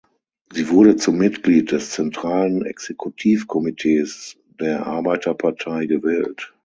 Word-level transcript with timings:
Sie 0.51 0.69
wurde 0.71 0.95
zum 0.95 1.19
Mitglied 1.19 1.71
des 1.71 1.91
Zentralen 1.91 2.65
Exekutivkomitees 2.65 4.35
der 4.59 4.87
Arbeiterpartei 4.87 5.85
gewählt. 5.85 6.55